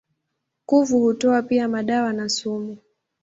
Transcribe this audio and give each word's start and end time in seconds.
Kuvu 0.65 0.99
hutoa 0.99 1.41
pia 1.41 1.67
madawa 1.67 2.13
na 2.13 2.29
sumu. 2.29 2.77